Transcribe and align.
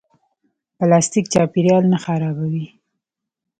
پلاستیک 0.77 1.25
چاپیریال 1.33 1.83
نه 1.93 1.97
خرابوي 2.05 2.65